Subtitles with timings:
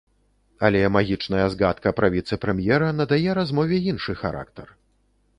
[0.67, 4.67] Але магічная згадка пра віцэ-прэм'ера надае размове іншы характар.